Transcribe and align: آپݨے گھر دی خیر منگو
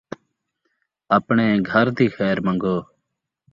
آپݨے 1.17 1.47
گھر 1.69 1.87
دی 1.97 2.07
خیر 2.15 2.37
منگو 2.45 2.77